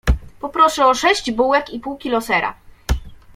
Poproszę 0.39 0.85
o 0.87 0.93
sześć 0.93 1.31
bułek 1.31 1.69
i 1.69 1.79
pół 1.79 1.97
kilo 1.97 2.21
sera. 2.21 2.55